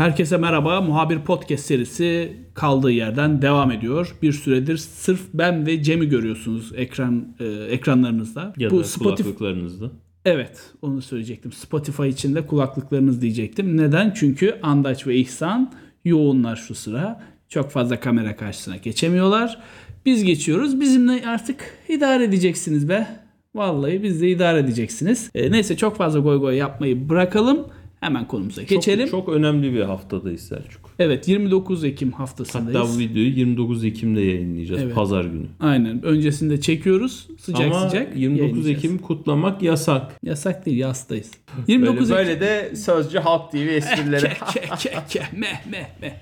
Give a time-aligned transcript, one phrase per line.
[0.00, 0.80] Herkese merhaba.
[0.80, 4.16] Muhabir Podcast serisi kaldığı yerden devam ediyor.
[4.22, 8.52] Bir süredir sırf ben ve Cem'i görüyorsunuz ekran e, ekranlarınızda.
[8.56, 9.90] Ya Bu da Spotify kulaklıklarınızda.
[10.24, 11.52] Evet, onu söyleyecektim.
[11.52, 13.76] Spotify için de kulaklıklarınız diyecektim.
[13.76, 14.12] Neden?
[14.16, 15.72] Çünkü Andaç ve İhsan
[16.04, 17.22] yoğunlar şu sıra.
[17.48, 19.58] Çok fazla kamera karşısına geçemiyorlar.
[20.06, 20.80] Biz geçiyoruz.
[20.80, 23.06] Bizimle artık idare edeceksiniz be.
[23.54, 25.30] Vallahi biz de idare edeceksiniz.
[25.34, 27.66] E, neyse çok fazla goy goy yapmayı bırakalım.
[28.00, 29.08] Hemen konumuza geçelim.
[29.08, 30.90] Çok, çok önemli bir haftadayız Selçuk.
[30.98, 32.80] Evet 29 Ekim haftasındayız.
[32.80, 34.82] Hatta bu videoyu 29 Ekim'de yayınlayacağız.
[34.82, 34.94] Evet.
[34.94, 35.46] Pazar günü.
[35.60, 36.02] Aynen.
[36.02, 37.28] Öncesinde çekiyoruz.
[37.38, 38.16] Sıcak Ama sıcak.
[38.16, 38.84] 29 yayınlayacağız.
[38.84, 40.12] Ekim kutlamak yasak.
[40.22, 41.30] Yasak değil yastayız.
[41.56, 42.16] Böyle, 29 Ekim.
[42.16, 44.22] böyle de Sözcü Halk TV esprileri.
[44.52, 46.12] Ke, ke, ke, ke, meh, meh, meh.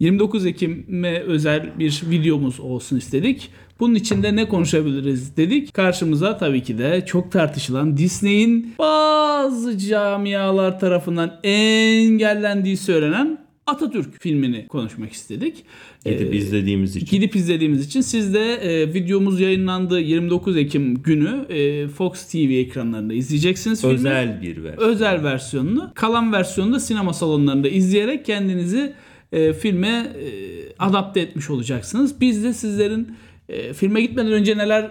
[0.00, 3.50] 29 Ekim'e özel bir videomuz olsun istedik.
[3.80, 5.74] Bunun içinde ne konuşabiliriz dedik.
[5.74, 15.12] Karşımıza tabii ki de çok tartışılan Disney'in bazı camialar tarafından engellendiği söylenen Atatürk filmini konuşmak
[15.12, 15.64] istedik.
[16.04, 17.06] Gidip Ee, izlediğimiz için.
[17.06, 23.14] Gidip izlediğimiz için siz de e, videomuz yayınlandığı 29 Ekim günü e, Fox TV ekranlarında
[23.14, 24.88] izleyeceksiniz filmi Özel bir versiyon.
[24.88, 25.90] özel versiyonunu.
[25.94, 28.92] Kalan versiyonunu da sinema salonlarında izleyerek kendinizi
[29.32, 30.28] e, filme e,
[30.78, 32.20] adapte etmiş olacaksınız.
[32.20, 33.08] Biz de sizlerin
[33.48, 34.90] e, filme gitmeden önce neler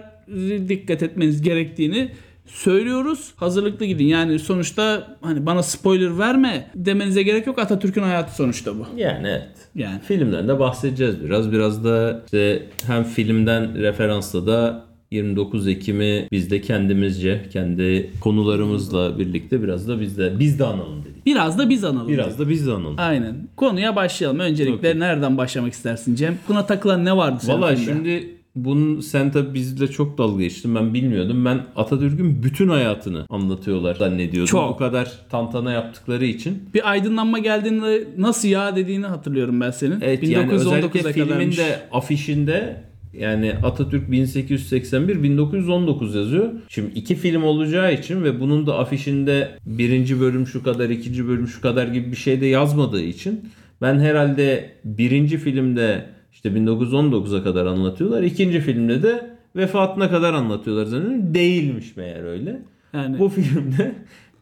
[0.68, 2.10] dikkat etmeniz gerektiğini
[2.46, 3.32] söylüyoruz.
[3.36, 4.04] Hazırlıklı gidin.
[4.06, 7.58] Yani sonuçta hani bana spoiler verme demenize gerek yok.
[7.58, 8.86] Atatürk'ün hayatı sonuçta bu.
[8.96, 9.48] Yani evet.
[9.74, 11.52] Yani Filmden de bahsedeceğiz biraz.
[11.52, 19.62] Biraz da işte hem filmden referansla da 29 Ekim'i biz de kendimizce, kendi konularımızla birlikte
[19.62, 21.26] biraz da biz de biz de analım dedik.
[21.26, 22.08] biraz da biz analım.
[22.08, 22.94] Biraz da biz de analım.
[22.98, 23.36] Aynen.
[23.56, 24.38] Konuya başlayalım.
[24.40, 25.00] Öncelikle Okey.
[25.00, 26.38] nereden başlamak istersin Cem?
[26.48, 27.92] Buna takılan ne vardı senin Valla filmde?
[27.92, 30.74] şimdi bunun sen tabi bizle çok dalga geçtin.
[30.74, 31.44] Ben bilmiyordum.
[31.44, 34.50] Ben Atatürk'ün bütün hayatını anlatıyorlar zannediyordum.
[34.50, 34.74] Çok.
[34.74, 36.62] Bu kadar tantana yaptıkları için.
[36.74, 40.00] Bir aydınlanma geldiğinde nasıl ya dediğini hatırlıyorum ben senin.
[40.00, 41.58] Evet yani özellikle 1919'a filmin kadarmış.
[41.58, 46.52] de afişinde yani Atatürk 1881 1919 yazıyor.
[46.68, 51.48] Şimdi iki film olacağı için ve bunun da afişinde birinci bölüm şu kadar, ikinci bölüm
[51.48, 53.40] şu kadar gibi bir şey de yazmadığı için
[53.82, 58.22] ben herhalde birinci filmde işte 1919'a kadar anlatıyorlar.
[58.22, 61.34] ikinci filmde de vefatına kadar anlatıyorlar zannediyorum.
[61.34, 62.62] Değilmiş meğer öyle.
[62.92, 63.94] Yani Bu filmde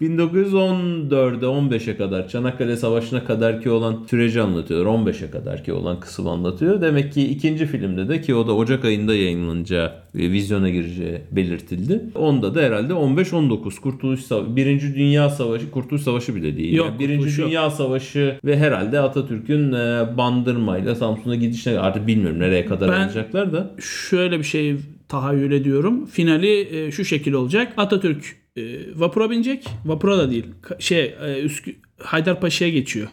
[0.02, 4.86] 1914'e 15'e kadar Çanakkale Savaşı'na kadar ki olan süreci anlatıyor.
[4.86, 6.80] 15'e kadar ki olan kısım anlatıyor.
[6.80, 12.00] Demek ki ikinci filmde de ki o da Ocak ayında yayınlanacağı, e, vizyona gireceği belirtildi.
[12.14, 16.74] Onda da herhalde 15-19 Kurtuluş Savaşı, Birinci Dünya Savaşı, Kurtuluş Savaşı bile değil.
[16.74, 17.48] Yok, Yani Birinci yok.
[17.50, 23.52] Dünya Savaşı ve herhalde Atatürk'ün e, Bandırma'yla Samsun'a gidişine artık bilmiyorum nereye kadar Ben- alacaklar
[23.52, 23.74] da.
[24.08, 24.76] şöyle bir şey
[25.08, 26.06] tahayyül ediyorum.
[26.06, 27.72] Finali e, şu şekil olacak.
[27.76, 28.62] Atatürk e,
[28.97, 29.65] vapura binecek.
[29.84, 30.47] Vapura da değil.
[30.62, 33.09] Ka- şey e, Üskü Haydarpaşa'ya geçiyor.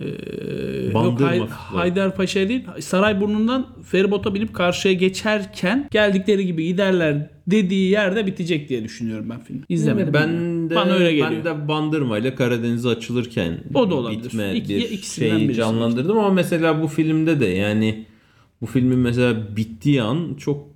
[0.00, 0.04] Ee,
[0.92, 1.46] yok Hay- falan.
[1.48, 9.30] Haydarpaşa'ya değil Sarayburnu'ndan feribota binip karşıya geçerken geldikleri gibi giderler dediği yerde bitecek diye düşünüyorum
[9.30, 9.62] ben filmi.
[9.68, 10.14] İzlemedim.
[10.14, 11.30] ben de Bana öyle geliyor.
[11.30, 14.24] ben de Bandırma ile Karadeniz'e açılırken O da olabilir.
[14.24, 18.04] bitme İki- bir şeyi canlandırdım ama mesela bu filmde de yani
[18.60, 20.75] bu filmin mesela bittiği an çok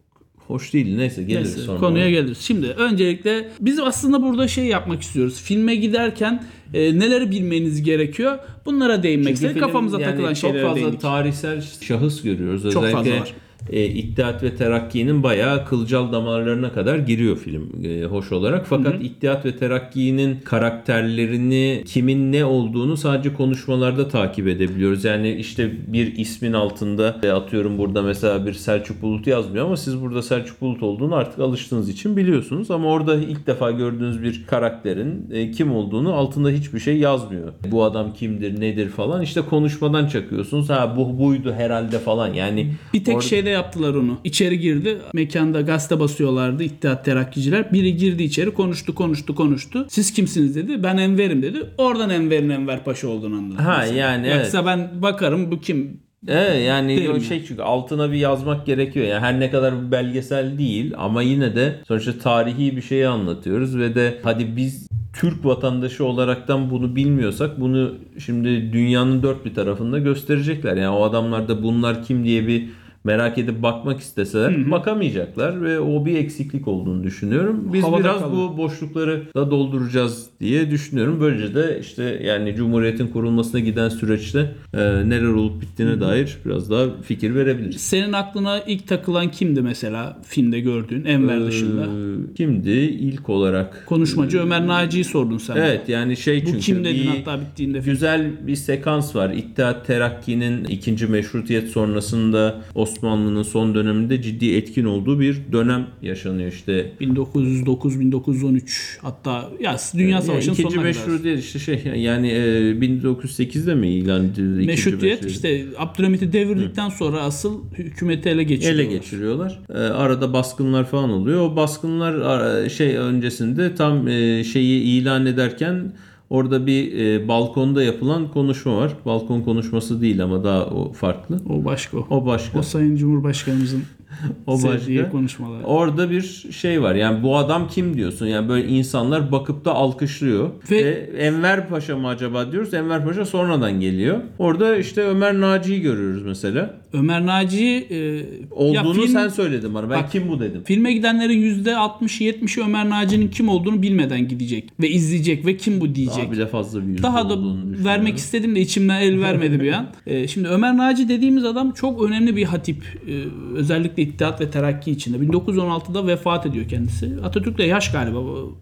[0.51, 0.97] hoş değil.
[0.97, 1.79] Neyse geliriz Neyse, sonra.
[1.79, 2.39] konuya geliriz.
[2.39, 5.43] Şimdi öncelikle biz aslında burada şey yapmak istiyoruz.
[5.43, 6.45] Filme giderken
[6.75, 8.39] e, neleri bilmeniz gerekiyor?
[8.67, 9.61] Bunlara değinmek istedik.
[9.61, 11.01] Kafamıza yani takılan çok şeylere fazla değindik.
[11.01, 12.63] tarihsel şahıs görüyoruz.
[12.63, 13.35] Çok fazla Özellikle var.
[13.69, 18.67] E, İttihat ve Terakki'nin bayağı kılcal damarlarına kadar giriyor film e, hoş olarak.
[18.67, 25.05] Fakat İttihat ve Terakki'nin karakterlerini kimin ne olduğunu sadece konuşmalarda takip edebiliyoruz.
[25.05, 30.01] Yani işte bir ismin altında e, atıyorum burada mesela bir Selçuk Bulut yazmıyor ama siz
[30.01, 32.71] burada Selçuk Bulut olduğunu artık alıştığınız için biliyorsunuz.
[32.71, 37.53] Ama orada ilk defa gördüğünüz bir karakterin e, kim olduğunu altında hiçbir şey yazmıyor.
[37.71, 40.71] Bu adam kimdir nedir falan işte konuşmadan çakıyorsunuz.
[40.71, 42.73] Ha bu buydu herhalde falan yani.
[42.95, 44.19] Bir tek orada- şeyde yaptılar onu.
[44.25, 44.99] İçeri girdi.
[45.13, 47.73] Mekanda gazete basıyorlardı İttihat Terakkiciler.
[47.73, 49.87] Biri girdi içeri konuştu konuştu konuştu.
[49.89, 50.83] Siz kimsiniz dedi.
[50.83, 51.59] Ben Enver'im dedi.
[51.79, 53.65] Oradan Enver'in Enver Paşa olduğunu anladım.
[53.65, 53.99] Ha, mesela.
[53.99, 54.37] yani evet.
[54.37, 56.01] Yoksa ben bakarım bu kim?
[56.29, 59.07] Evet yani o şey çünkü altına bir yazmak gerekiyor.
[59.07, 63.95] Yani her ne kadar belgesel değil ama yine de sonuçta tarihi bir şeyi anlatıyoruz ve
[63.95, 70.77] de hadi biz Türk vatandaşı olaraktan bunu bilmiyorsak bunu şimdi dünyanın dört bir tarafında gösterecekler.
[70.77, 72.69] Yani o adamlar da bunlar kim diye bir
[73.05, 77.71] merak edip bakmak isteseler bakamayacaklar ve o bir eksiklik olduğunu düşünüyorum.
[77.73, 78.49] Biz Havada biraz kalıyor.
[78.49, 81.19] bu boşlukları da dolduracağız diye düşünüyorum.
[81.21, 86.87] Böylece de işte yani Cumhuriyet'in kurulmasına giden süreçte e, neler olup bittiğine dair biraz daha
[87.03, 87.81] fikir verebiliriz.
[87.81, 91.83] Senin aklına ilk takılan kimdi mesela filmde gördüğün Enver dışında?
[91.85, 93.87] Ee, kimdi ilk olarak?
[93.87, 95.57] Konuşmacı Ömer Naci'yi sordun sen.
[95.57, 97.93] Evet yani şey Bu çünkü kim dedin bir hatta bittiğinde film.
[97.93, 99.31] güzel bir sekans var.
[99.31, 106.93] İttihat Terakki'nin ikinci meşrutiyet sonrasında Osmanlı'nın son döneminde ciddi etkin olduğu bir dönem yaşanıyor işte.
[107.01, 111.07] 1909-1913 hatta ya Dünya Savaşı'nın ikinci sonuna kadar.
[111.07, 112.41] meşrutiyet işte şey yani e,
[112.73, 114.63] 1908'de mi ilan edildi?
[114.63, 118.85] ikinci Meşrutiyet işte Abdülhamit'i devirdikten sonra asıl hükümeti ele geçiriyorlar.
[118.85, 119.61] ele geçiriyorlar.
[119.71, 121.41] Ee, arada baskınlar falan oluyor.
[121.41, 125.93] O baskınlar şey öncesinde tam e, şeyi ilan ederken
[126.31, 128.93] orada bir e, balkonda yapılan konuşma var.
[129.07, 131.41] Balkon konuşması değil ama daha o farklı.
[131.49, 132.07] O başka o.
[132.11, 132.59] O başka.
[132.59, 133.83] O Sayın Cumhurbaşkanımızın
[134.47, 135.11] O sevdiği başka.
[135.11, 135.61] konuşmalar.
[135.65, 136.95] Orada bir şey var.
[136.95, 138.27] Yani bu adam kim diyorsun?
[138.27, 140.51] Yani böyle insanlar bakıp da alkışlıyor.
[140.71, 142.75] Ve- Ve, Enver Paşa mı acaba diyoruz.
[142.75, 144.21] Enver Paşa sonradan geliyor.
[144.39, 146.81] Orada işte Ömer Naci'yi görüyoruz mesela.
[146.93, 149.91] Ömer Naci e, Olduğunu film- sen söyledin bana.
[149.91, 150.63] Ben Bak, kim bu dedim.
[150.65, 156.17] Filme gidenlerin %60-70'i Ömer Naci'nin kim olduğunu bilmeden gidecek ve izleyecek ve kim bu diyecek.
[156.25, 157.37] Daha bile fazla bir Daha da
[157.85, 159.87] vermek istedim de içimden el vermedi bir an.
[160.07, 162.83] Ee, şimdi Ömer Naci dediğimiz adam çok önemli bir hatip.
[163.09, 163.13] Ee,
[163.55, 165.17] özellikle İttihat ve Terakki içinde.
[165.17, 167.17] 1916'da vefat ediyor kendisi.
[167.25, 168.19] Atatürk'le yaş galiba.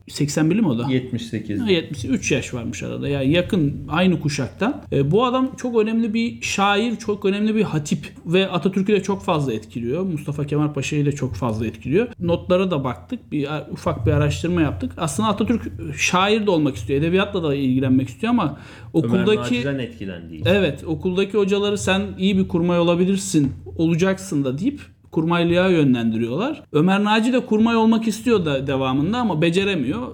[0.08, 0.86] 81'li mi o da?
[0.90, 1.60] 78.
[1.60, 3.08] Ha, 73 yaş varmış arada.
[3.08, 4.82] Yani yakın aynı kuşaktan.
[4.92, 9.22] E, bu adam çok önemli bir şair, çok önemli bir hatip ve Atatürk'ü de çok
[9.22, 10.02] fazla etkiliyor.
[10.02, 12.08] Mustafa Kemal Paşa'yı da çok fazla etkiliyor.
[12.20, 13.32] Notlara da baktık.
[13.32, 14.92] Bir ufak bir araştırma yaptık.
[14.96, 17.00] Aslında Atatürk şair de olmak istiyor.
[17.00, 18.58] Edebiyatla da ilgilenmek istiyor ama Ömer
[18.92, 20.42] okuldaki Naci'den etkilendiği.
[20.46, 26.62] Evet, okuldaki hocaları sen iyi bir kurmay olabilirsin, olacaksın da deyip kurmaylığa yönlendiriyorlar.
[26.72, 30.08] Ömer Naci de kurmay olmak istiyor da devamında ama beceremiyor.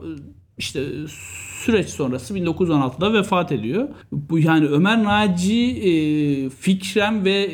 [0.58, 0.84] İşte
[1.64, 3.88] süreç sonrası 1916'da vefat ediyor.
[4.12, 7.50] Bu yani Ömer Naci e, fikren ve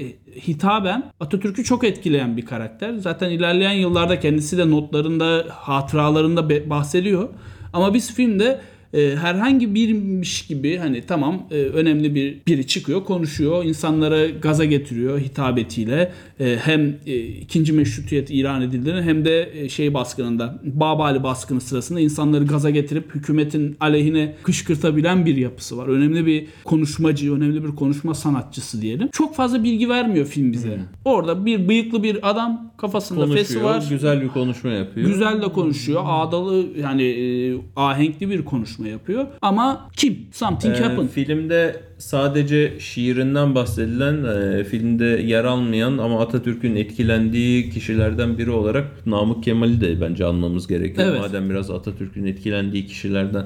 [0.49, 2.95] hitaben Atatürk'ü çok etkileyen bir karakter.
[2.95, 7.29] Zaten ilerleyen yıllarda kendisi de notlarında, hatıralarında bahsediyor.
[7.73, 8.61] Ama biz filmde
[8.95, 15.21] e, herhangi birmiş gibi hani tamam e, önemli bir biri çıkıyor konuşuyor insanlara gaza getiriyor
[15.21, 21.61] hitabetiyle E, hem e, ikinci meşrutiyet ilan edildiğini hem de e, şey baskınında Babali baskını
[21.61, 25.87] sırasında insanları gaza getirip hükümetin aleyhine kışkırtabilen bir yapısı var.
[25.89, 29.09] Önemli bir konuşmacı, önemli bir konuşma sanatçısı diyelim.
[29.13, 30.79] Çok fazla bilgi vermiyor film bize.
[31.05, 33.65] Orada bir bıyıklı bir adam kafasında fesi Konuşuyor.
[33.65, 33.87] var.
[33.91, 35.09] Güzel bir konuşma yapıyor.
[35.09, 36.03] Güzel de konuşuyor.
[36.05, 39.27] Ağdalı yani e, ahenkli bir konuşma yapıyor.
[39.43, 40.19] Ama kim?
[40.33, 41.09] Something Ee, happened.
[41.09, 49.45] filmde sadece şiirinden bahsedilen, e, filmde yer almayan ama Atatürk'ün etkilendiği kişilerden biri olarak Namık
[49.45, 51.09] Kemal'i de bence anmamız gerekiyor.
[51.11, 51.21] Evet.
[51.21, 53.45] Madem biraz Atatürk'ün etkilendiği kişilerden,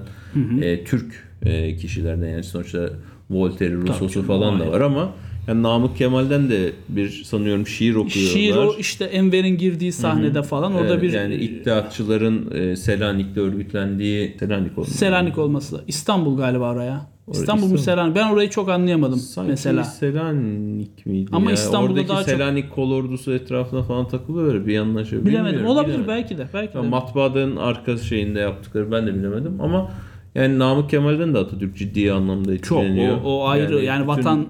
[0.63, 2.91] e, Türk e, kişilerden yani sonuçta
[3.31, 5.13] Voltaire'i, Rousseau'su falan da var ama
[5.49, 8.33] yani Namık Kemal'den de bir sanıyorum şiir okuyorlar.
[8.33, 14.37] Şiir o işte Enver'in girdiği sahnede falan orada Evet, bir yani iddiatçıların e, Selanik'te örgütlendiği
[14.41, 14.87] Selanik oldu.
[14.91, 15.81] Selanik olması.
[15.87, 17.07] İstanbul galiba oraya.
[17.33, 17.79] İstanbul mu.
[17.79, 18.17] Selanik?
[18.17, 19.85] Ben orayı çok anlayamadım Sanki mesela.
[19.85, 21.55] Selanik miydi Ama ya?
[21.55, 25.13] İstanbul'da Oradaki daha çok- Selanik kolordusu etrafına falan takılıyor bir yanlış.
[25.13, 25.67] Bilemedim.
[25.67, 26.47] Olabilir belki de.
[26.55, 26.79] Belki de.
[26.79, 29.91] Ya, matbaaların arka şeyinde yaptıkları ben de bilemedim ama
[30.35, 33.17] yani Namık Kemal'den de Atatürk ciddi anlamda çok etkileniyor.
[33.17, 34.47] o, o ayrı yani, bütün- vatan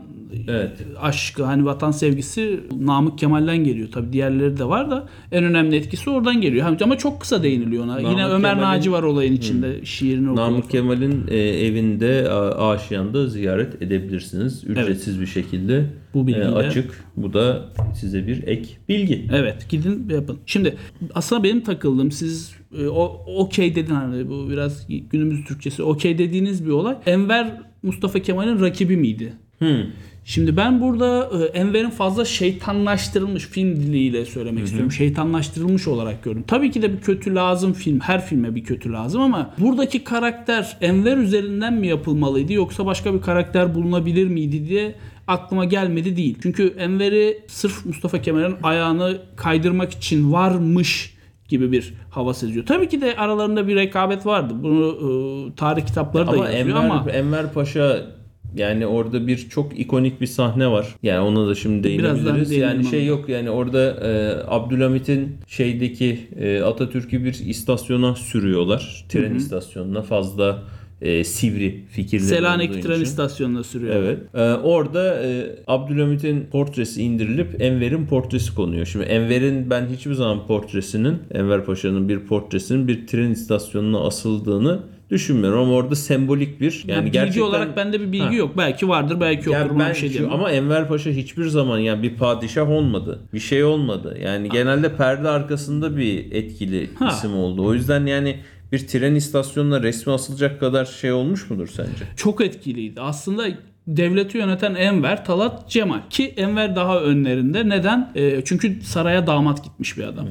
[0.49, 0.71] Evet.
[1.01, 3.89] aşkı hani vatan sevgisi Namık Kemal'den geliyor.
[3.93, 6.77] Tabi diğerleri de var da en önemli etkisi oradan geliyor.
[6.83, 7.93] Ama çok kısa değiniliyor ona.
[7.95, 9.85] Namık Yine Ömer Naci var olayın içinde.
[9.85, 10.47] Şiirini okuyor.
[10.51, 12.29] Namık Kemal'in e, evinde
[12.59, 14.65] Aşiyan'da ziyaret edebilirsiniz.
[14.65, 15.85] Ücretsiz bir şekilde.
[16.15, 17.05] Bu bilgi E, de- açık.
[17.17, 17.65] Bu da
[18.01, 19.29] size bir ek bilgi.
[19.33, 20.39] Evet gidin yapın.
[20.47, 20.77] Şimdi
[21.15, 26.67] aslında benim takıldığım siz e, o okey dedin hani bu biraz günümüz Türkçesi okey dediğiniz
[26.67, 26.97] bir olay.
[27.07, 29.33] Enver Mustafa Kemal'in rakibi miydi?
[29.59, 29.79] Hmm.
[30.25, 34.93] Şimdi ben burada e, Enver'in fazla şeytanlaştırılmış film diliyle söylemek istiyorum.
[34.93, 36.45] Şeytanlaştırılmış olarak gördüm.
[36.47, 38.01] Tabii ki de bir kötü lazım film.
[38.01, 43.21] Her filme bir kötü lazım ama buradaki karakter Enver üzerinden mi yapılmalıydı yoksa başka bir
[43.21, 44.95] karakter bulunabilir miydi diye
[45.27, 46.39] aklıma gelmedi değil.
[46.43, 51.15] Çünkü Enver'i sırf Mustafa Kemal'in ayağını kaydırmak için varmış
[51.49, 52.67] gibi bir hava seziyor.
[52.67, 54.55] Tabii ki de aralarında bir rekabet vardı.
[54.63, 58.07] Bunu e, tarih kitapları da Ama yazıyor Enver, ama Enver Paşa
[58.55, 60.87] yani orada bir çok ikonik bir sahne var.
[61.03, 62.51] Yani ona da şimdi değinebiliriz.
[62.51, 62.91] Yani ama.
[62.91, 69.05] şey yok yani orada e, Abdülhamit'in şeydeki e, Atatürk'ü bir istasyona sürüyorlar.
[69.09, 70.63] Tren istasyonuna fazla
[71.05, 73.03] e, sivri fikirleri Selanik tren için.
[73.03, 73.95] istasyonuna sürüyor.
[73.97, 74.19] Evet.
[74.35, 78.87] Ee, orada e, Abdülhamit'in portresi indirilip Enver'in portresi konuyor.
[78.87, 84.83] Şimdi Enver'in ben hiçbir zaman portresinin, Enver Paşa'nın bir portresinin bir tren istasyonuna asıldığını
[85.15, 88.33] düşünmüyorum ama orada sembolik bir yani Yani bilgi gerçekten olarak bende bir bilgi Ha.
[88.35, 88.57] yok.
[88.59, 89.53] Belki vardır, belki yoktur.
[89.71, 93.21] yani ben bir şey şu- ama Enver Paşa hiçbir zaman yani bir padişah olmadı.
[93.35, 94.19] Bir şey olmadı.
[94.23, 97.09] Yani genelde perde arkasında bir etkili Ha.
[97.09, 97.65] isim oldu.
[97.65, 98.37] O yüzden yani
[98.73, 102.05] bir tren istasyonuna resmi asılacak kadar şey olmuş mudur sence?
[102.17, 103.01] çok etkiliydi.
[103.01, 103.45] Aslında
[103.87, 105.99] devleti yöneten Enver, Talat, Cemal.
[106.11, 107.69] Ki Enver daha önlerinde.
[107.69, 108.13] Neden?
[108.17, 110.27] Ee, çünkü saraya damat gitmiş bir adam.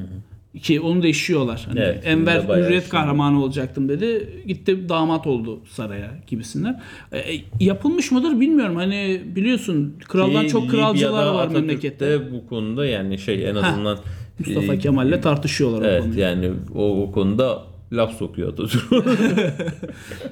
[0.62, 1.64] Ki onu da işiyorlar.
[1.68, 4.30] Hani Evet, Enver hürriyet kahramanı olacaktım dedi.
[4.48, 6.82] Gitti damat oldu saraya gibisinden.
[7.14, 7.20] Ee,
[7.60, 8.76] yapılmış mıdır bilmiyorum.
[8.76, 12.32] Hani biliyorsun kraldan Ki çok kralcılar var Atatürk'te memlekette.
[12.32, 13.98] bu konuda yani şey en azından
[14.40, 16.20] Mustafa e, Kemal'le tartışıyorlar o Evet konuyu.
[16.20, 18.84] yani o, o konuda laf sokuyor Atatürk.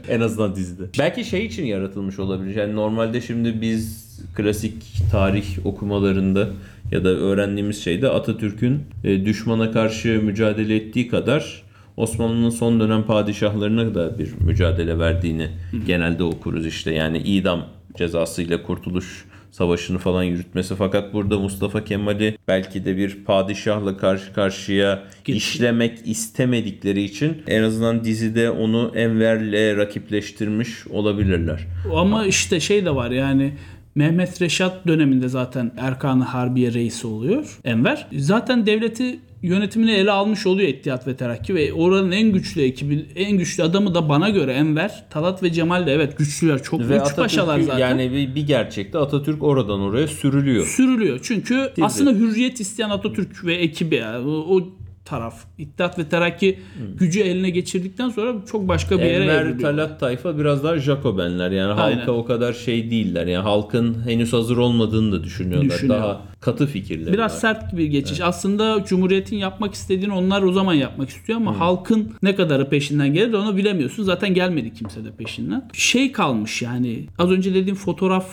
[0.09, 0.83] en azından dizide.
[0.99, 2.55] Belki şey için yaratılmış olabilir.
[2.55, 4.73] Yani normalde şimdi biz klasik
[5.11, 6.49] tarih okumalarında
[6.91, 11.63] ya da öğrendiğimiz şeyde Atatürk'ün e, düşmana karşı mücadele ettiği kadar
[11.97, 15.49] Osmanlı'nın son dönem padişahlarına da bir mücadele verdiğini
[15.87, 16.93] genelde okuruz işte.
[16.93, 17.65] Yani idam
[17.97, 20.75] cezasıyla kurtuluş savaşını falan yürütmesi.
[20.75, 27.63] Fakat burada Mustafa Kemal'i belki de bir padişahla karşı karşıya Geç- işlemek istemedikleri için en
[27.63, 31.59] azından dizide onu Enver'le rakipleştirmiş olabilirler.
[31.95, 33.53] Ama işte şey de var yani
[33.95, 38.07] Mehmet Reşat döneminde zaten Erkan-ı Harbiye reisi oluyor Enver.
[38.17, 43.37] Zaten devleti yönetimini ele almış oluyor İttihat ve Terakki ve oranın en güçlü ekibi, en
[43.37, 46.63] güçlü adamı da bana göre Enver, Talat ve Cemal de evet güçlüler.
[46.63, 47.79] Çok Ve güç paşalar zaten.
[47.79, 50.65] yani bir, bir gerçekte Atatürk oradan oraya sürülüyor.
[50.65, 51.19] sürülüyor.
[51.23, 56.59] Çünkü aslında hürriyet isteyen Atatürk ve ekibi yani o, o taraf İttihat ve Terakki
[56.99, 59.59] gücü eline geçirdikten sonra çok başka bir yere Enver.
[59.59, 61.97] Talat tayfa biraz daha Jacobenler yani Aynen.
[61.97, 63.27] halka o kadar şey değiller.
[63.27, 65.69] Yani halkın henüz hazır olmadığını da düşünüyorlar.
[65.69, 65.99] Düşünüyor.
[65.99, 67.37] Daha katı fikirleri Biraz var.
[67.37, 68.21] sert bir geçiş.
[68.21, 73.33] Aslında Cumhuriyet'in yapmak istediğini onlar o zaman yapmak istiyor ama halkın ne kadarı peşinden gelir
[73.33, 74.03] onu bilemiyorsun.
[74.03, 75.69] Zaten gelmedi kimse de peşinden.
[75.73, 78.25] Şey kalmış yani az önce dediğim fotoğraf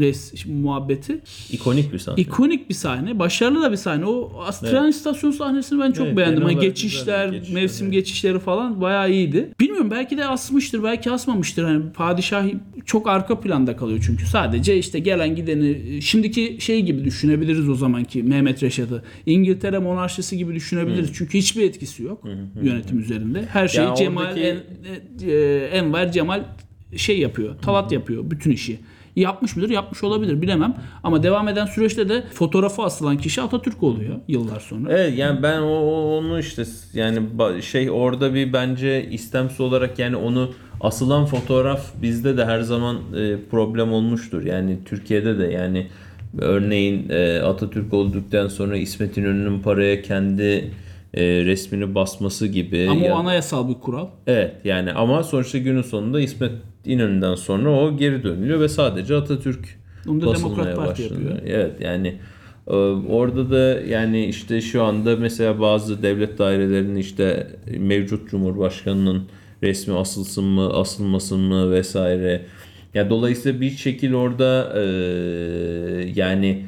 [0.00, 1.20] res muhabbeti.
[1.52, 2.20] İkonik bir sahne.
[2.22, 3.18] İkonik bir sahne.
[3.18, 4.04] Başarılı da bir sahne.
[4.04, 6.42] O Astran istasyon sahnesini ben çok Evet, beğendim.
[6.44, 7.94] olarak geçişler, geçişler, mevsim evet.
[7.94, 9.48] geçişleri falan bayağı iyiydi.
[9.60, 11.64] Bilmiyorum belki de asmıştır, belki asmamıştır.
[11.64, 12.46] Hani padişah
[12.84, 14.26] çok arka planda kalıyor çünkü.
[14.26, 19.02] Sadece işte gelen gideni şimdiki şey gibi düşünebiliriz o zamanki Mehmet Reşat'ı.
[19.26, 21.10] İngiltere monarşisi gibi düşünebiliriz.
[21.14, 22.24] Çünkü hiçbir etkisi yok
[22.62, 23.44] yönetim üzerinde.
[23.52, 25.32] Her şey Ya Cemal oradaki- En- e,
[25.72, 26.44] Enver Cemal
[26.96, 27.58] şey yapıyor.
[27.62, 28.78] Talat yapıyor bütün işi.
[29.20, 29.70] Yapmış mıdır?
[29.70, 30.74] Yapmış olabilir bilemem.
[31.04, 34.92] Ama devam eden süreçte de fotoğrafı asılan kişi Atatürk oluyor yıllar sonra.
[34.92, 35.68] Evet yani ben o,
[36.18, 36.62] onu işte
[36.94, 37.18] yani
[37.62, 43.36] şey orada bir bence istemsi olarak yani onu asılan fotoğraf bizde de her zaman e,
[43.50, 44.44] problem olmuştur.
[44.44, 45.86] Yani Türkiye'de de yani
[46.38, 50.70] örneğin e, Atatürk olduktan sonra İsmet İnönü'nün paraya kendi
[51.14, 52.88] e, resmini basması gibi.
[52.90, 54.06] Ama ya- o anayasal bir kural.
[54.26, 56.52] Evet yani ama sonuçta günün sonunda İsmet
[56.88, 59.78] İnönü'nden sonra o geri dönülüyor ve sadece Atatürk
[60.08, 61.30] Onu da Demokrat Parti başlanıyor.
[61.30, 61.56] yapıyor.
[61.58, 62.16] Evet yani
[62.66, 62.74] e,
[63.08, 67.46] orada da yani işte şu anda mesela bazı devlet dairelerinin işte
[67.78, 69.22] mevcut Cumhurbaşkanının
[69.62, 72.42] resmi asılsın mı asılmasın mı vesaire.
[72.94, 74.82] Ya dolayısıyla bir şekil orada e,
[76.14, 76.64] yani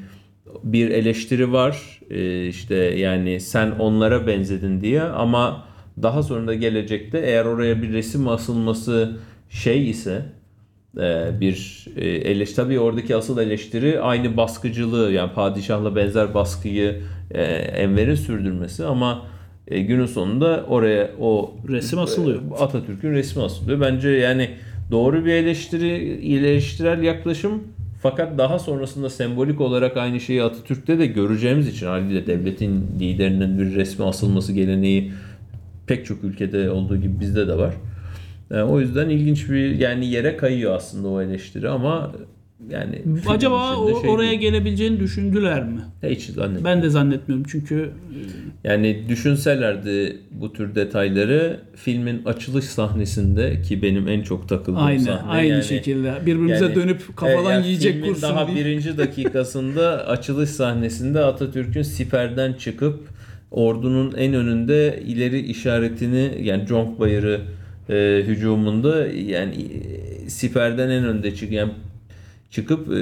[0.64, 5.64] bir eleştiri var E, işte yani sen onlara benzedin diye ama
[6.02, 9.16] daha sonra da gelecekte eğer oraya bir resim asılması
[9.50, 10.22] şey ise
[10.98, 17.42] e, bir e, eleş tabii oradaki asıl eleştiri aynı baskıcılığı yani padişahla benzer baskıyı e,
[17.52, 19.26] Enver'in sürdürmesi ama
[19.70, 22.40] günün sonunda oraya o Resim asılıyor.
[22.58, 23.80] Atatürk'ün resmi asılıyor.
[23.80, 24.50] Bence yani
[24.90, 25.88] doğru bir eleştiri
[26.34, 27.62] eleştirel yaklaşım
[28.02, 33.74] fakat daha sonrasında sembolik olarak aynı şeyi Atatürk'te de göreceğimiz için haliyle devletin liderinin bir
[33.74, 35.12] resmi asılması geleneği
[35.86, 37.74] pek çok ülkede olduğu gibi bizde de var.
[38.50, 42.12] Yani o yüzden ilginç bir yani yere kayıyor aslında o eleştiri ama
[42.70, 44.40] yani Acaba içinde o, şey oraya değil.
[44.40, 45.80] gelebileceğini düşündüler mi?
[46.02, 46.64] hiç zannetmiyorum.
[46.64, 47.90] Ben de zannetmiyorum çünkü
[48.64, 55.30] Yani düşünselerdi bu tür detayları filmin açılış sahnesinde ki benim en çok takıldığım aynı sahne.
[55.30, 58.56] aynı yani, şekilde birbirimize yani- dönüp kafadan Evet, yani yiyecek filmin kursun daha diye.
[58.64, 63.08] birinci dakikasında açılış sahnesinde Atatürk'ün siperden çıkıp
[63.50, 67.40] ordunun en önünde ileri işaretini yani Conk Bayırı
[67.90, 71.72] e, hücumunda yani e, siperden en önde çık yani
[72.50, 73.00] çıkıp e,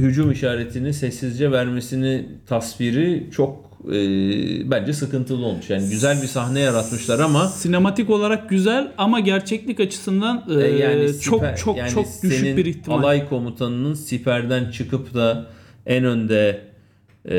[0.00, 5.70] hücum işaretini sessizce vermesini tasviri çok e, bence sıkıntılı olmuş.
[5.70, 11.20] Yani güzel bir sahne yaratmışlar ama Sinematik olarak güzel ama gerçeklik açısından e, e, yani
[11.20, 12.98] çok siper- çok yani çok düşük bir ihtimal.
[12.98, 15.46] alay komutanının siperden çıkıp da
[15.86, 16.60] en önde
[17.30, 17.38] e,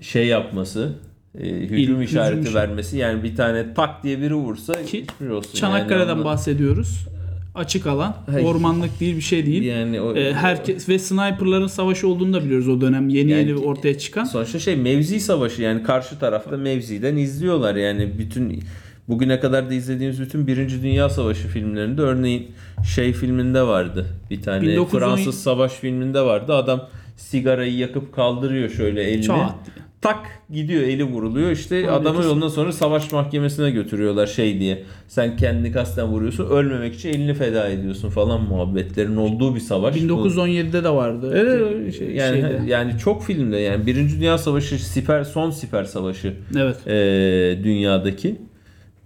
[0.00, 0.92] şey yapması
[1.38, 2.54] e, hücum hücum işareti işareti.
[2.54, 5.54] vermesi yani bir tane tak diye biri vursa Ki hiçbir olsun.
[5.54, 7.06] Çanakkale'den yani, bahsediyoruz.
[7.54, 8.46] Açık alan, Hayır.
[8.46, 9.62] ormanlık değil bir şey değil.
[9.62, 13.58] Yani o, E, herkes ve sniperların savaşı olduğunu da biliyoruz o dönem yeni Yani- yeni
[13.58, 14.24] ortaya çıkan.
[14.24, 18.62] Sonuçta şey mevzi savaşı yani karşı tarafta mevziden izliyorlar yani bütün
[19.08, 22.50] bugüne kadar da izlediğimiz bütün Birinci Dünya Savaşı filmlerinde örneğin
[22.94, 29.02] şey filminde vardı bir tane 1910 Fransız savaş filminde vardı adam sigarayı yakıp kaldırıyor şöyle
[29.02, 29.54] elini Çat.
[30.00, 30.18] Tak
[30.52, 32.30] gidiyor eli vuruluyor işte Abi adamı kesin.
[32.30, 37.68] ondan sonra savaş mahkemesine götürüyorlar şey diye sen kendini kasten vuruyorsun ölmemek için elini feda
[37.68, 39.94] ediyorsun falan muhabbetlerin olduğu bir savaş.
[39.94, 41.32] Bu- 1917'de de vardı.
[41.36, 42.10] Evet, şey.
[42.10, 42.60] yani Şeyde.
[42.66, 46.76] yani çok filmde yani Birinci Dünya Savaşı siper son siper savaşı Evet.
[46.86, 48.36] eee, dünyadaki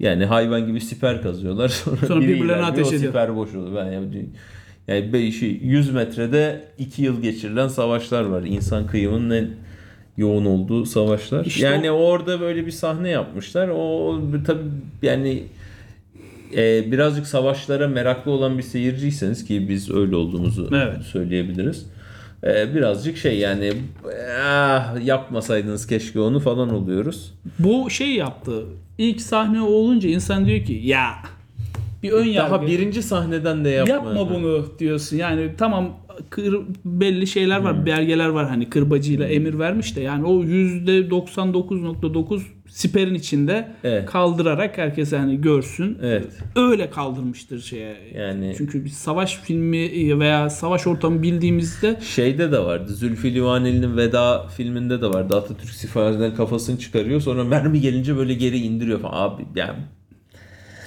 [0.00, 3.02] yani hayvan gibi siper kazıyorlar sonra, Sonra birbirlerine ateş ediyor.
[3.02, 3.76] siper boş oluyor.
[3.86, 4.26] Ben yani,
[4.88, 8.42] yani be- şey, 100 metrede 2 yıl geçirilen savaşlar var.
[8.42, 9.48] İnsan kıyımının en
[10.16, 11.44] yoğun olduğu savaşlar.
[11.44, 13.68] İşte yani orada böyle bir sahne yapmışlar.
[13.68, 14.60] O tabii
[15.02, 15.42] yani
[16.56, 21.02] e, birazcık savaşlara meraklı olan bir seyirciyseniz ki biz öyle olduğumuzu Evet.
[21.02, 21.86] söyleyebiliriz.
[22.44, 23.72] E, birazcık şey yani
[24.42, 27.34] ah, yapmasaydınız keşke onu falan oluyoruz.
[27.58, 28.64] Bu şey yaptı.
[28.98, 31.14] İlk sahne o olunca insan diyor ki ya
[32.04, 32.50] bir ön yargı.
[32.52, 33.94] Daha birinci sahneden de yapma.
[33.94, 35.16] Yapma bunu diyorsun.
[35.16, 35.96] Yani tamam
[36.30, 37.86] kır, belli şeyler var, Hmm.
[37.86, 44.06] belgeler var hani kırbacıyla emir vermiş de yani o %99.9 siperin içinde Evet.
[44.06, 45.98] kaldırarak herkes hani görsün.
[46.02, 46.26] Evet.
[46.56, 47.96] Öyle kaldırmıştır şeye.
[48.16, 52.92] Yani Çünkü bir savaş filmi veya savaş ortamı bildiğimizde şeyde de vardı.
[52.94, 55.36] Zülfü Livaneli'nin Veda filminde de vardı.
[55.36, 57.20] Atatürk siperden kafasını çıkarıyor.
[57.20, 59.28] Sonra mermi gelince böyle geri indiriyor falan.
[59.28, 59.76] Abi yani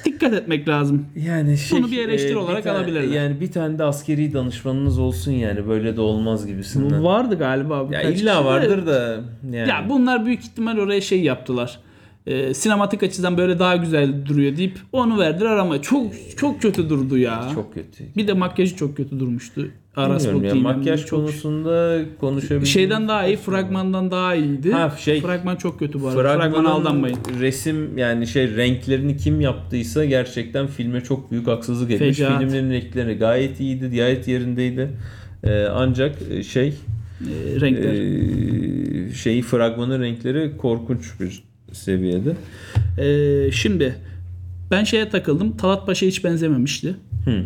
[0.05, 1.05] dikkat etmek lazım.
[1.15, 3.15] Yani şey, Bunu bir eleştiri olarak tane- alabilirler.
[3.15, 7.03] Yani bir tane de askeri danışmanınız olsun yani böyle de olmaz gibisinden.
[7.03, 7.87] Vardı galiba.
[7.91, 8.45] ya illa de.
[8.45, 9.69] vardır da yani.
[9.69, 11.79] Ya bunlar büyük ihtimal oraya şey yaptılar.
[12.27, 17.17] Ee, sinematik açıdan böyle daha güzel duruyor deyip onu verdiler ama çok çok kötü durdu
[17.17, 17.49] ya.
[17.53, 18.03] çok kötü.
[18.17, 19.67] Bir de makyajı çok kötü durmuştu.
[19.97, 22.69] Aras Bilmiyorum ya, makyaj çok konusunda konuşabiliriz.
[22.69, 24.71] şeyden daha iyi, fragmandan daha iyiydi.
[24.71, 26.37] Ha, şey- Fragman çok kötü bu arada.
[26.37, 27.17] Fragmana aldanmayın.
[27.39, 32.17] resim yani şey renklerini kim yaptıysa gerçekten filme çok büyük haksızlık etmiş.
[32.17, 32.39] Fecaat.
[32.41, 34.89] Filmlerin renkleri gayet iyiydi, gayet yerindeydi.
[35.43, 36.67] Ee, ancak e, şey
[37.21, 37.93] Ee, renkler.
[37.93, 42.33] e, şeyi fragmanın renkleri korkunç bir seviyede.
[42.99, 43.95] Ee, şimdi
[44.71, 45.57] ben şeye takıldım.
[45.57, 46.95] Talat Paşa hiç benzememişti.
[47.25, 47.43] Hı.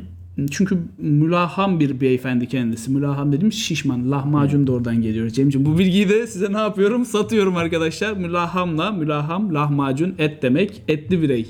[0.51, 2.91] Çünkü mülaham bir beyefendi kendisi.
[2.91, 4.11] Mülaham dediğimiz şişman.
[4.11, 5.29] Lahmacun da oradan geliyor.
[5.29, 7.05] Cemciğim bu bilgiyi de size ne yapıyorum?
[7.05, 8.13] Satıyorum arkadaşlar.
[8.13, 10.81] Mülahamla, mülaham, lahmacun, et demek.
[10.87, 11.47] Etli birey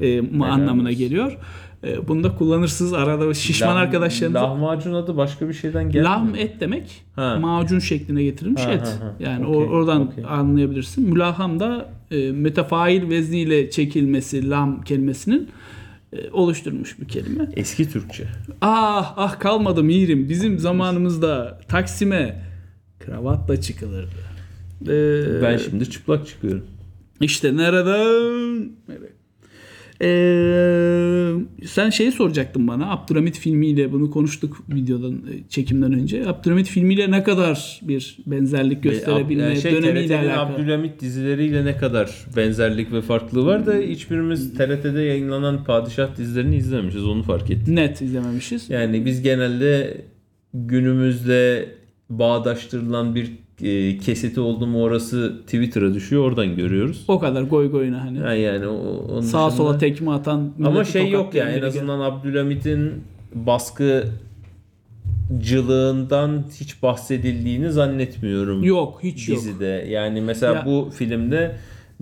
[0.00, 1.38] e, mu- anlamına geliyor.
[1.84, 4.42] E, bunu da kullanırsınız arada şişman Lah- arkadaşlarınıza.
[4.42, 6.04] Lahmacun adı başka bir şeyden gelmiyor.
[6.04, 7.02] Lahm et demek.
[7.16, 7.38] Ha.
[7.40, 8.82] Macun şekline getirilmiş Ha, et.
[8.82, 9.14] ha, ha.
[9.20, 10.24] Yani Okey, o- oradan okey.
[10.28, 11.08] anlayabilirsin.
[11.08, 15.48] Mülaham da e, metafail vezniyle çekilmesi lahm kelimesinin
[16.32, 17.48] oluşturmuş bir kelime.
[17.56, 18.24] Eski Türkçe.
[18.60, 20.28] Ah ah kalmadım yiğirim.
[20.28, 22.42] Bizim zamanımızda Taksim'e
[22.98, 24.10] kravatla çıkılırdı.
[24.88, 26.66] Ee, Ben şimdi çıplak çıkıyorum.
[27.20, 28.70] işte nereden?
[28.88, 29.12] Nereye?
[30.02, 31.32] Ee,
[31.66, 32.90] sen şeyi soracaktın bana.
[32.90, 36.28] Abdülhamit filmiyle bunu konuştuk videodan e, çekimden önce.
[36.28, 40.54] Abdülhamit filmiyle ne kadar bir benzerlik gösterebilme Yani şey, dönemiyle alakalı.
[40.54, 47.04] Abdülhamit dizileriyle ne kadar benzerlik ve farklılığı var da hiçbirimiz TRT'de yayınlanan padişah dizilerini izlememişiz
[47.04, 47.76] onu fark ettim.
[47.76, 48.70] Net izlememişiz.
[48.70, 50.00] Yani biz genelde
[50.54, 51.68] günümüzde
[52.10, 53.30] bağdaştırılan bir
[53.62, 57.04] e, kesiti oldu mu orası Twitter'a düşüyor oradan görüyoruz.
[57.08, 58.18] O kadar goy goyuna hani.
[58.18, 58.72] Ha yani o,
[59.12, 60.52] onun Sağa dışında- sola tekme atan.
[60.64, 62.92] Ama şey yok yani en azından Abdülhamit'in
[65.30, 68.64] baskıcılığından hiç bahsedildiğini zannetmiyorum.
[68.64, 69.38] Yok hiç yok.
[69.38, 69.86] dizide.
[69.90, 71.56] Yani mesela Ya- bu filmde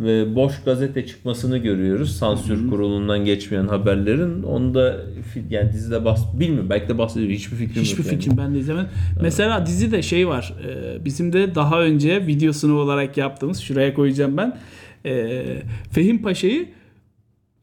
[0.04, 2.16] e, boş gazete çıkmasını görüyoruz.
[2.16, 4.42] Sansür kurulundan geçmeyen haberlerin.
[4.42, 4.96] Onda
[5.34, 7.30] fi- yani dizide bahs bilmiyorum belki de bahsediyor.
[7.30, 8.12] Hiçbir fikrim Hiçbir yok.
[8.12, 8.20] yani.
[8.20, 8.88] fikrim ben de izlemedim.
[9.22, 10.54] Mesela dizide şey var.
[10.68, 14.58] e, bizim de daha önce videosunu olarak yaptığımız şuraya koyacağım ben.
[15.06, 15.42] E,
[15.90, 16.68] Fehim Paşa'yı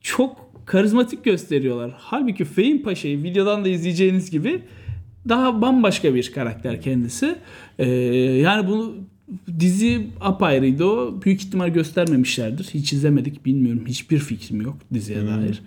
[0.02, 1.92] çok karizmatik gösteriyorlar.
[1.98, 4.62] Halbuki Fehim Paşa'yı videodan da izleyeceğiniz gibi
[5.30, 7.36] daha bambaşka bir karakter kendisi.
[7.80, 7.90] E,
[8.42, 8.94] yani bunu
[9.60, 11.22] Dizi apayrıydı o.
[11.26, 12.64] Büyük ihtimal göstermemişlerdir.
[12.74, 13.84] Hiç izlemedik bilmiyorum.
[13.88, 15.62] Hiçbir fikrim yok diziye dair.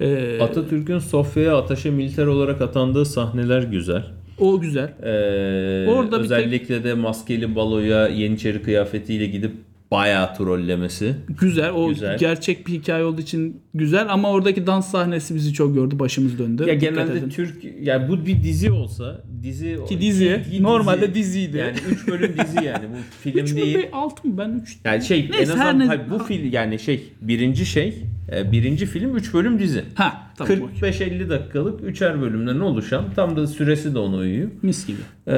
[0.00, 4.04] Ee, Atatürk'ün Sofya'ya ataşe militer olarak atandığı sahneler güzel.
[4.38, 4.88] o güzel.
[5.02, 9.52] Ee, Orada özellikle de maskeli baloya Yeniçeri kıyafetiyle gidip
[9.92, 11.14] bayağı trollemesi.
[11.40, 11.70] Güzel.
[11.70, 12.18] O Güzel.
[12.18, 15.98] gerçek bir hikaye olduğu için güzel ama oradaki dans sahnesi bizi çok gördü.
[15.98, 16.62] Başımız döndü.
[16.68, 17.28] Ya Dikkat genelde edin.
[17.28, 21.56] Türk yani bu bir dizi olsa dizi Ki dizi, ki normalde diziydi.
[21.56, 22.96] Yani 3 bölüm dizi yani bu
[23.30, 23.88] film 3 mü değil.
[23.92, 24.38] 6 mı?
[24.38, 28.02] Ben 3 Yani şey Neyse, en azından ne- hayır, bu film yani şey birinci şey
[28.36, 29.84] e, birinci film 3 bölüm dizi.
[29.94, 30.62] Ha tamam.
[30.62, 30.90] okey.
[30.90, 34.48] 45-50 dakikalık üçer bölümden oluşan tam da süresi de ona uyuyor.
[34.62, 34.98] Mis gibi.
[35.28, 35.32] Ee,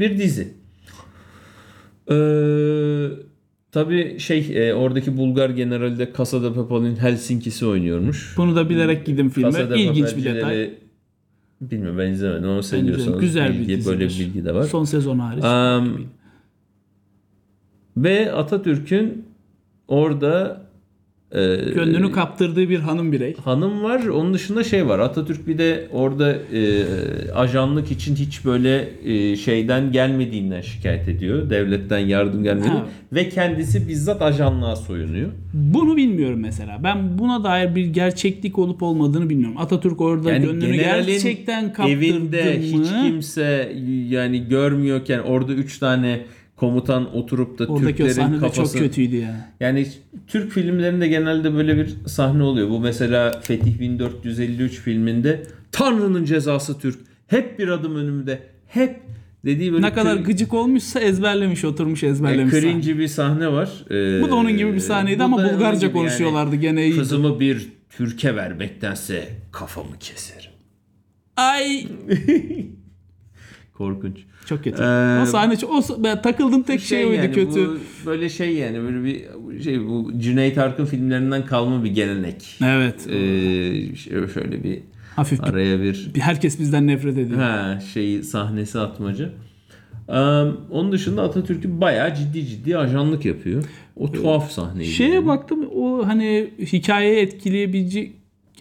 [0.00, 0.48] bir dizi.
[2.10, 2.14] Ee,
[3.72, 8.34] tabii şey e, oradaki Bulgar generali de Casa de Papel'in Helsinki'si oynuyormuş.
[8.36, 9.52] Bunu da bilerek gittim filme.
[9.52, 10.70] Casa de İlginç bir detay.
[11.60, 13.20] Bilmiyorum ben izlemedim ama seviyorsanız.
[13.20, 13.92] Güzel bir bilgi, dizidir.
[13.92, 14.62] böyle bir bilgi de var.
[14.62, 15.44] Son sezon hariç.
[15.44, 16.06] Um,
[17.96, 19.24] ve Atatürk'ün
[19.88, 20.67] orada
[21.32, 21.38] e,
[21.74, 23.36] Gönlünü kaptırdığı bir hanım birey.
[23.36, 24.06] hanım var.
[24.06, 24.98] Onun dışında şey var.
[24.98, 26.84] Atatürk bir de orada e,
[27.34, 31.50] ajanlık için hiç böyle e, şeyden gelmediğinden şikayet ediyor.
[31.50, 32.68] Devletten yardım gelmedi.
[32.68, 32.86] Ha.
[33.12, 35.28] Ve kendisi bizzat ajanlığa soyunuyor.
[35.54, 36.80] Bunu bilmiyorum mesela.
[36.84, 39.56] Ben buna dair bir gerçeklik olup olmadığını bilmiyorum.
[39.58, 42.50] Atatürk orada Yani gönlünü gerçekten kaptırdı Evinde mı?
[42.62, 43.72] hiç kimse
[44.08, 46.20] yani görmüyorken orada üç tane
[46.60, 49.50] komutan oturup da Oradaki o Türklerin sahne kafası çok kötüydü ya.
[49.60, 49.86] Yani
[50.26, 52.68] Türk filmlerinde genelde böyle bir sahne oluyor.
[52.70, 55.42] Bu mesela Fetih 1453 filminde
[55.72, 56.98] Tanrı'nın cezası Türk.
[57.26, 58.42] Hep bir adım önümde.
[58.66, 59.00] Hep
[59.44, 62.54] dediği böyle Ne kadar gıcık olmuşsa ezberlemiş, oturmuş ezberlemiş.
[62.54, 62.72] e, sahne.
[62.72, 63.70] cringe bir sahne var.
[63.90, 65.92] Ee, Bu da onun gibi bir sahneydi ama Bulgarca gibi yani.
[65.92, 66.98] konuşuyorlardı gene iyiydi.
[66.98, 70.50] Kızımı bir Türkiye vermektense kafamı keserim.
[71.36, 71.86] Ay
[73.74, 74.16] Korkunç.
[74.48, 74.82] Çok kötü.
[74.82, 77.68] Ee, o sahne o ben takıldığım tek şey, oydu yani, kötü.
[77.68, 79.24] Bu böyle şey yani böyle bir
[79.62, 82.56] şey bu Cüneyt Arkın filmlerinden kalma bir gelenek.
[82.64, 83.06] Evet.
[83.06, 83.96] Ee,
[84.34, 84.78] şöyle bir
[85.16, 87.40] Hafif araya bir bir- herkes bizden nefret ediyor.
[87.40, 89.32] ha, şeyi sahnesi atmacı.
[90.08, 90.12] Ee,
[90.70, 93.64] onun dışında Atatürk'ü bayağı ciddi ciddi ajanlık yapıyor.
[93.96, 94.90] O tuhaf sahneydi.
[94.90, 95.26] Şeye yani.
[95.26, 98.12] baktım o hani hikayeyi etkileyebilecek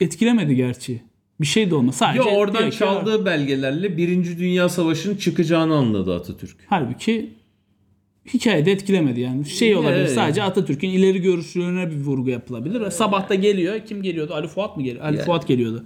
[0.02, 1.02] etkilemedi gerçi.
[1.41, 1.95] Bir şey de olmaz.
[1.95, 6.58] Sadece Yo oradan direkt- çaldığı belgelerle Birinci Dünya Savaşı'nın çıkacağını anladı Atatürk.
[6.67, 7.30] Halbuki
[8.34, 9.45] hikayede etkilemedi yani.
[9.45, 10.12] Şey olabilir Evet.
[10.12, 12.91] sadece Atatürk'ün ileri görüşlüğüne bir vurgu yapılabilir.
[12.91, 13.80] Sabah da geliyor.
[13.86, 14.34] Kim geliyordu?
[14.34, 15.06] Ali Fuat mı geliyor?
[15.06, 15.26] Ali Yani.
[15.26, 15.84] Fuat geliyordu.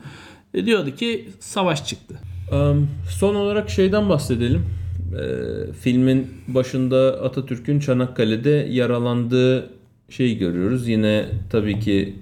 [0.54, 2.20] E, diyordu ki savaş çıktı.
[2.52, 4.66] Um, son olarak şeyden bahsedelim.
[5.12, 9.70] Ee, filmin başında Atatürk'ün Çanakkale'de yaralandığı
[10.10, 10.88] şeyi görüyoruz.
[10.88, 12.16] Yine tabii ki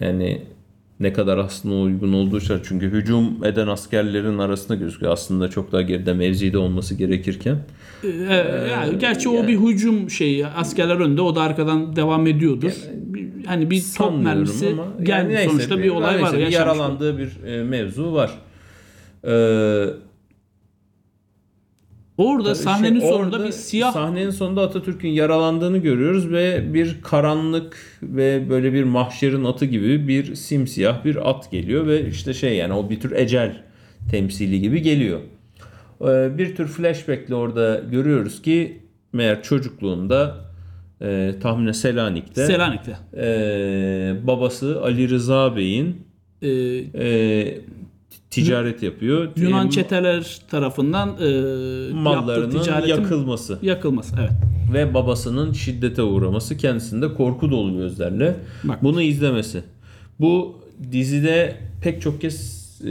[0.00, 0.42] yani
[1.00, 2.56] ne kadar aslında uygun olduğu şey.
[2.64, 5.12] Çünkü hücum eden askerlerin arasında gözüküyor.
[5.12, 7.56] Aslında çok daha geride mevzide olması gerekirken.
[8.04, 8.34] Ee,
[8.70, 10.46] yani gerçi o bir hücum şeyi.
[10.46, 12.72] Askerler önde o da arkadan devam ediyordur.
[12.94, 16.38] Bir- hani bir top mermisi ama geldi yani neyse, sonuçta bir olay neyse, var.
[16.38, 18.30] bir yaralandığı bir e, mevzu var.
[19.24, 19.86] Ee,
[22.20, 27.76] Orada Tabii sahnenin şey, sonunda bir siyah Sahnenin sonunda Atatürk'ün yaralandığını görüyoruz ve bir karanlık
[28.02, 32.72] ve böyle bir mahşerin atı gibi bir simsiyah bir at geliyor ve işte şey yani
[32.72, 33.62] o bir tür ecel
[34.10, 35.20] temsili gibi geliyor.
[36.00, 40.36] Ee, Bir tür flashback'le orada görüyoruz ki meğer çocukluğunda
[41.02, 42.96] e, tahminen Selanik'te Selanik'te.
[43.16, 46.10] e, babası Ali Rıza Bey'in
[46.42, 47.58] Ee, e,
[48.30, 49.28] ticaret yapıyor.
[49.36, 53.58] Yunan E, çeteler tarafından e, mallarının yakılması.
[53.62, 54.14] yakılması.
[54.20, 54.30] Evet.
[54.74, 58.82] ve babasının şiddete uğraması kendisinde korku dolu gözlerle Bak.
[58.82, 59.62] bunu izlemesi.
[60.20, 60.60] Bu
[60.92, 62.90] dizide pek çok kez e,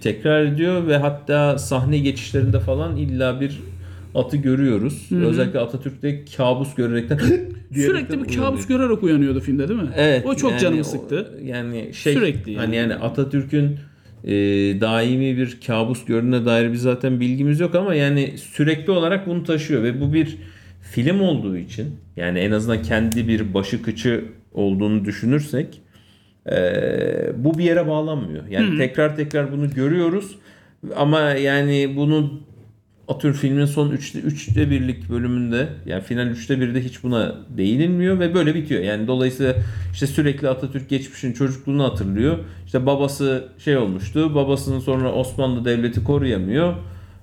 [0.00, 3.60] tekrar ediyor ve hatta sahne geçişlerinde falan illa bir
[4.14, 5.08] atı görüyoruz.
[5.12, 7.18] Özellikle Atatürk'te kabus görerekten
[7.74, 9.88] Sürekli bir kabus görerek uyanıyordu filmde değil mi?
[9.96, 10.26] Evet.
[10.26, 11.30] O çok yani canımı o- sıktı.
[11.44, 12.60] yani şey Sürekli yani.
[12.60, 13.76] hani yani Atatürk'ün
[14.24, 14.32] e,
[14.80, 19.82] daimi bir kabus gördüğüne dair bir zaten bilgimiz yok ama yani sürekli olarak bunu taşıyor
[19.82, 20.38] ve bu bir
[20.82, 25.80] film olduğu için yani en azından kendi bir başı kıçı olduğunu düşünürsek
[26.50, 26.56] e,
[27.36, 28.46] bu bir yere bağlanmıyor.
[28.46, 30.38] Yani tekrar tekrar bunu görüyoruz
[30.96, 32.40] ama yani bunu
[33.08, 38.34] atıyorum filmin son 3'te 3'te birlik bölümünde yani final 3'te 1'de hiç buna değinilmiyor ve
[38.34, 38.82] böyle bitiyor.
[38.82, 39.54] Yani dolayısıyla
[39.92, 42.38] işte sürekli Atatürk geçmişin çocukluğunu hatırlıyor.
[42.70, 44.34] İşte babası şey olmuştu.
[44.34, 46.74] Babasının sonra Osmanlı Devleti koruyamıyor.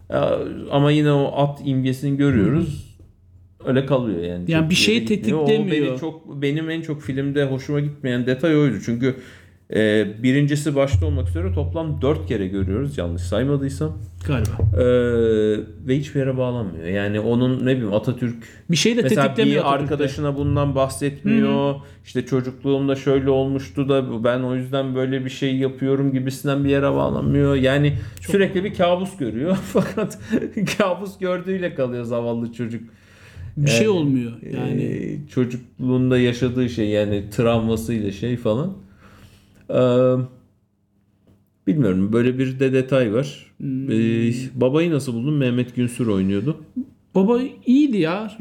[0.09, 0.39] Ya,
[0.71, 2.97] Ama yine o at imgesini görüyoruz.
[3.65, 4.51] Öyle kalıyor yani.
[4.51, 5.39] Yani bir şeyi yere gitmiyor.
[5.39, 5.91] O tetiklemiyor.
[5.91, 8.75] beni çok benim en çok filmde hoşuma gitmeyen detay oydu.
[8.85, 9.15] Çünkü
[9.75, 13.97] Ee, birincisi başta olmak üzere toplam 4 kere görüyoruz yanlış saymadıysam.
[14.27, 14.81] Galiba.
[14.81, 14.85] Ee,
[15.87, 16.85] ve hiçbir yere bağlanmıyor.
[16.85, 18.35] Yani onun ne bileyim Atatürk
[18.71, 19.93] Bir şey de Mesela tetiklemiyor bir Atatürk'te.
[19.93, 21.75] arkadaşına bundan bahsetmiyor.
[22.05, 26.91] İşte çocukluğumda şöyle olmuştu da ben o yüzden böyle bir şey yapıyorum gibisinden bir yere
[26.91, 27.55] bağlanmıyor.
[27.55, 29.57] Yani sürekli bir kabus görüyor.
[29.73, 30.19] Fakat
[30.77, 32.83] kabus gördüğüyle kalıyor zavallı çocuk.
[33.57, 34.31] Bir şey Yani, olmuyor.
[34.53, 38.73] Yani Ee, çocukluğunda yaşadığı şey yani travmasıyla şey falan.
[41.67, 43.51] Bilmiyorum böyle bir de detay var.
[43.57, 43.91] Hmm.
[43.91, 45.33] Ee, babayı nasıl buldun?
[45.33, 46.57] Mehmet Günsür oynuyordu.
[47.15, 48.31] Baba iyiydi ya.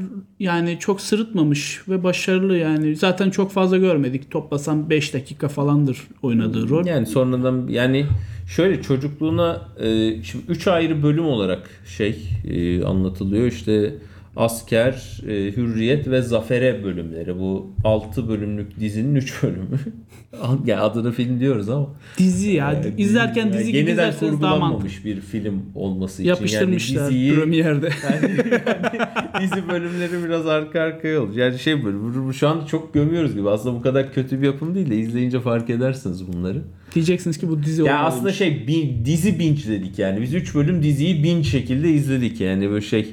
[0.40, 2.96] Yani çok sırıtmamış ve başarılı yani.
[2.96, 4.30] Zaten çok fazla görmedik.
[4.30, 6.86] Toplasam 5 dakika falandır oynadığı rol.
[6.86, 8.06] Yani sonradan yani
[8.48, 13.46] şöyle çocukluğuna e, şimdi 3 ayrı bölüm olarak şey e, anlatılıyor.
[13.46, 13.94] İşte
[14.36, 17.38] asker, e, hürriyet ve zafere bölümleri.
[17.38, 19.66] Bu 6 bölümlük dizinin 3 bölümü.
[20.66, 21.88] yani adını film diyoruz ama.
[22.18, 22.72] Dizi ya.
[22.72, 25.04] Yani İzlerken yani dizi gibi yeniden izlerseniz daha mantıklı.
[25.04, 26.28] bir film olması için.
[26.28, 27.88] Yapıştırmışlar Yani diziyi, premierde.
[29.40, 31.36] dizi bölümleri biraz arka arkaya olmuş.
[31.36, 33.50] Yani şey böyle şu an çok gömüyoruz gibi.
[33.50, 36.62] Aslında bu kadar kötü bir yapım değil de izleyince fark edersiniz bunları.
[36.94, 40.22] Diyeceksiniz ki bu dizi Ya aslında şey bin- dizi binge dedik yani.
[40.22, 43.06] Biz 3 bölüm diziyi binge şekilde izledik yani böyle şey.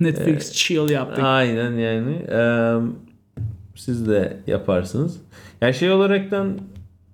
[0.00, 1.24] Netflix chill yaptık.
[1.24, 2.12] Aynen yani.
[2.30, 2.74] Eee,
[3.74, 5.16] siz de yaparsınız.
[5.60, 6.58] Yani şey olaraktan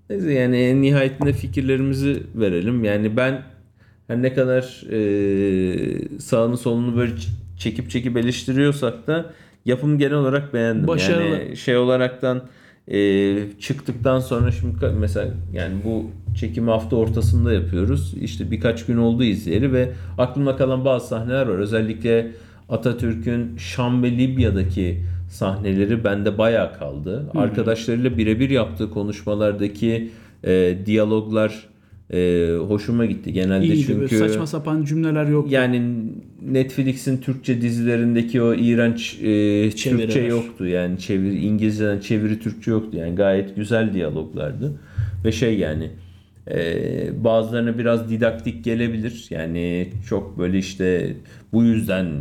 [0.09, 2.83] neyse yani en nihayetinde fikirlerimizi verelim.
[2.83, 3.41] Yani ben
[4.07, 7.11] her ne kadar eee sağını solunu böyle
[7.59, 9.25] çekip çekip eleştiriyorsak da
[9.65, 10.87] yapımı genel olarak beğendim.
[10.87, 11.23] Başarılı.
[11.23, 12.41] Yani şey olaraktan
[12.87, 16.05] eee, çıktıktan sonra şimdi mesela yani bu
[16.39, 18.13] çekimi hafta ortasında yapıyoruz.
[18.21, 21.57] İşte birkaç gün oldu izleyeli ve aklımda kalan bazı sahneler var.
[21.59, 22.31] Özellikle
[22.69, 24.99] Atatürk'ün Şam ve Libya'daki
[25.29, 27.31] sahneleri bende bayağı kaldı.
[27.35, 30.09] Arkadaşlarıyla birebir yaptığı konuşmalardaki
[30.43, 31.67] e, diyaloglar
[32.13, 33.33] e, hoşuma gitti.
[33.33, 35.51] Genelde İyiydi çünkü saçma sapan cümleler yok.
[35.51, 36.01] yani
[36.41, 40.67] Netflix'in Türkçe dizilerindeki o iğrenç e, Türkçe yoktu.
[40.67, 42.97] Yani çeviri İngilizceden çeviri Türkçe yoktu.
[42.97, 44.73] Yani gayet güzel diyaloglardı.
[45.25, 45.89] Ve şey yani
[46.51, 49.25] e, bazılarına biraz didaktik gelebilir.
[49.29, 51.15] Yani çok böyle işte
[51.53, 52.17] bu yüzden e,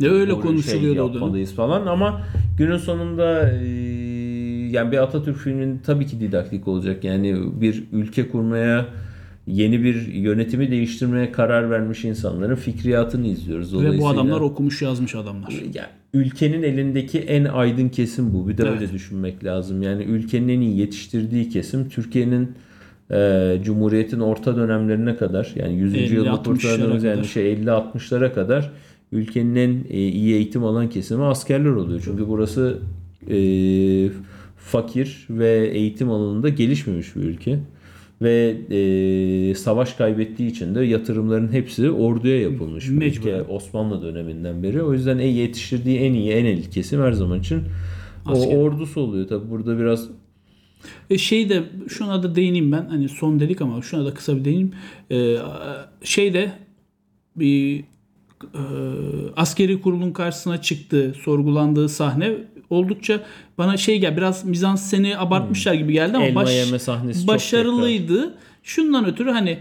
[0.00, 1.14] Ne öyle doğru konuşuluyordu o dönem.
[1.14, 2.22] yapmalıyız falan ama
[2.58, 3.66] günün sonunda e,
[4.70, 7.04] yani bir Atatürk filminin tabii ki didaktik olacak.
[7.04, 8.86] Yani bir ülke kurmaya
[9.46, 13.82] yeni bir yönetimi değiştirmeye karar vermiş insanların fikriyatını izliyoruz.
[13.82, 15.52] Ve bu adamlar okumuş yazmış adamlar.
[15.74, 18.48] ya, ülkenin elindeki en aydın kesim bu.
[18.48, 18.80] Bir de Evet.
[18.80, 19.82] öyle düşünmek lazım.
[19.82, 22.48] Yani ülkenin en iyi yetiştirdiği kesim Türkiye'nin
[23.12, 25.94] e, Cumhuriyet'in orta dönemlerine kadar yani 100.
[25.94, 28.70] 50, yılda 60'lara kurtardığımız yani şey 50-60'lara kadar
[29.12, 32.00] ülkenin en e, iyi eğitim alan kesimi askerler oluyor.
[32.04, 32.78] Çünkü burası
[33.30, 33.36] e,
[34.56, 37.58] fakir ve eğitim alanında gelişmemiş bir ülke.
[38.22, 43.38] Ve e, savaş kaybettiği için de yatırımların hepsi orduya yapılmış bir Mecburen.
[43.40, 44.82] ülke Osmanlı döneminden beri.
[44.82, 47.62] O yüzden en yetiştirdiği en iyi en elit kesim her zaman için
[48.26, 48.56] o Asker.
[48.56, 49.28] ordusu oluyor.
[49.28, 50.08] Tabi burada biraz
[51.10, 52.86] E şey de şuna da değineyim ben.
[52.86, 54.72] Hani son dedik ama şuna da kısa bir değineyim.
[55.10, 55.36] E,
[56.04, 56.52] şey de
[57.36, 57.84] bir
[58.54, 58.62] e,
[59.36, 62.34] askeri kurulun karşısına çıktığı, sorgulandığı sahne
[62.70, 63.20] oldukça
[63.58, 66.30] bana şey gel biraz mizanseni abartmışlar gibi geldi ama Hmm.
[66.30, 68.34] elma baş, yeme sahnesi çok başarılıydı.
[68.62, 69.58] Şundan ötürü hani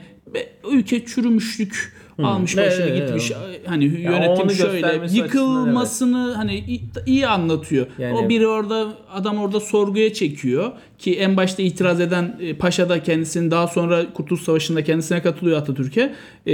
[0.72, 1.94] ülke çürümüşlük
[2.28, 3.32] almış Evet, başını evet, gitmiş.
[3.48, 3.62] evet.
[3.66, 7.88] Hani yönetim onu şöyle yıkılmasını hani iyi, anlatıyor.
[7.98, 12.90] Yani- o biri orada adam orada sorguya çekiyor ki en başta itiraz eden e, paşa
[12.90, 16.14] da kendisini daha sonra Kurtuluş Savaşı'nda kendisine katılıyor Atatürk'e.
[16.46, 16.54] E,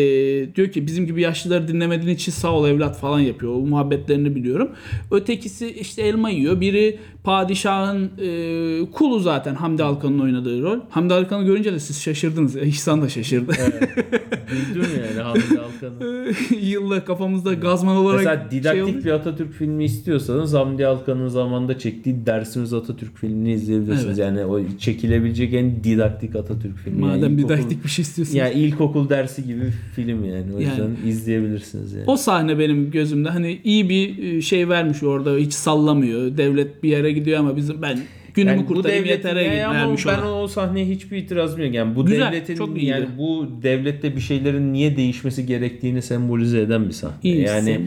[0.56, 3.51] diyor ki bizim gibi yaşlıları dinlemediğin için sağ ol evlat falan yapıyor.
[3.53, 4.69] O muhabbetlerini biliyorum.
[5.12, 6.62] Ötekisi işte elma yiyor.
[6.62, 10.80] Biri padişahın e, kulu zaten Hamdi Alkan'ın oynadığı rol.
[10.89, 12.56] Hamdi Alkan'ı görünce de siz şaşırdınız.
[12.56, 13.53] E, İhsan da şaşırdı.
[14.29, 16.27] güldüm yani Hamdi Alkan'ı.
[16.61, 19.05] Yılla kafamızda gazman olarak Mesela şey didaktik oldu.
[19.05, 24.05] bir Atatürk filmi istiyorsanız Hamdi Alkan'ın zamanında çektiği Dersimiz Atatürk filmini izleyebilirsiniz.
[24.05, 24.17] Evet.
[24.17, 27.01] Yani o çekilebilecek en didaktik Atatürk filmi.
[27.05, 28.35] Yani Madem ilkokul- didaktik bir şey istiyorsun.
[28.35, 30.45] Yani ilkokul dersi gibi bir film yani.
[30.55, 30.63] O Yani.
[30.63, 32.03] yüzden izleyebilirsiniz yani.
[32.07, 36.37] O sahne benim gözümde hani iyi bir e, şey vermiş orada hiç sallamıyor.
[36.37, 37.99] Devlet bir yere gidiyor ama bizim ben
[38.43, 40.41] günümü Yani kurtarayım yani ama ben ona.
[40.41, 41.73] o sahneye hiçbir itirazım yok.
[41.73, 42.86] Yani bu Güzel, devletin çok iyiydi.
[42.86, 47.15] yani bu devlette bir şeylerin niye değişmesi gerektiğini sembolize eden bir sahne.
[47.23, 47.82] İyi, yani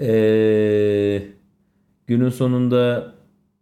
[0.00, 1.22] eee,
[2.06, 3.12] günün sonunda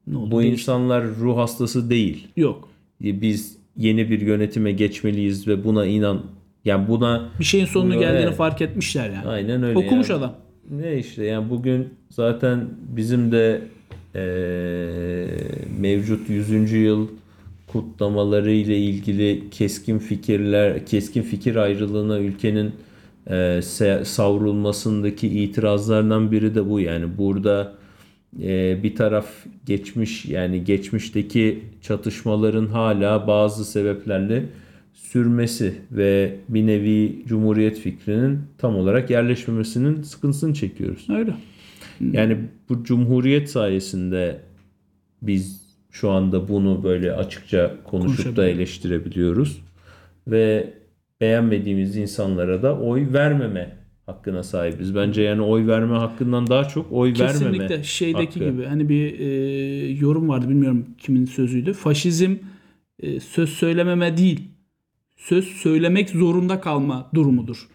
[0.06, 0.30] Ne oldu?
[0.30, 0.52] bu Değişti.
[0.60, 2.28] insanlar ruh hastası değil.
[2.36, 2.68] yok.
[3.00, 6.22] Biz yeni bir yönetime geçmeliyiz ve buna inan
[6.64, 8.02] yani buna Bir şeyin sonunu Evet.
[8.02, 9.26] geldiğini fark etmişler yani.
[9.28, 9.78] aynen öyle.
[9.78, 10.18] Okumuş yani.
[10.18, 10.34] adam.
[10.70, 12.64] Ne işte yani bugün zaten
[12.96, 13.62] bizim de
[14.14, 15.26] eee,
[15.80, 16.72] mevcut 100.
[16.72, 17.08] yıl
[17.66, 22.72] kutlamaları ile ilgili keskin fikirler, keskin fikir ayrılığına ülkenin
[23.30, 23.60] e,
[24.04, 26.80] savrulmasındaki itirazlardan biri de bu.
[26.80, 27.74] Yani burada
[28.42, 29.26] e, bir taraf
[29.66, 34.44] geçmiş yani geçmişteki çatışmaların hala bazı sebeplerle
[34.94, 41.06] sürmesi ve bir nevi cumhuriyet fikrinin tam olarak yerleşmemesinin sıkıntısını çekiyoruz.
[41.10, 41.34] Öyle.
[42.00, 42.36] Yani
[42.68, 44.40] bu cumhuriyet sayesinde
[45.22, 49.60] biz şu anda bunu böyle açıkça konuşup da eleştirebiliyoruz.
[50.28, 50.74] Ve
[51.20, 53.76] beğenmediğimiz insanlara da oy vermeme
[54.06, 54.94] hakkına sahibiz.
[54.94, 58.50] Bence yani oy verme hakkından daha çok oy vermeme Kesinlikle şeydeki hakkı.
[58.50, 59.26] gibi hani bir e,
[59.90, 61.72] yorum vardı bilmiyorum kimin sözüydü.
[61.72, 62.36] Faşizm
[63.00, 64.40] e, söz söylememe değil
[65.16, 67.68] söz söylemek zorunda kalma durumudur.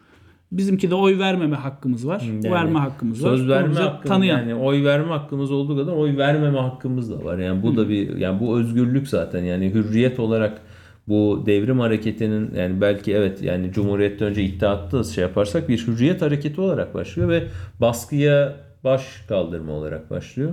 [0.52, 2.24] Bizimki de oy vermeme hakkımız var.
[2.28, 3.30] Yani verme hakkımız var.
[3.30, 4.40] Söz verme hakkımız tanıyan.
[4.40, 7.38] yani oy verme hakkımız olduğu kadar oy vermeme hakkımız da var.
[7.38, 10.62] Yani bu da bir yani bu özgürlük zaten yani hürriyet olarak
[11.08, 16.62] bu devrim hareketinin yani belki evet yani Cumhuriyet'ten önce iddiatta şey yaparsak bir hürriyet hareketi
[16.62, 17.44] olarak başlıyor ve
[17.82, 20.52] baskıya baş kaldırma olarak başlıyor.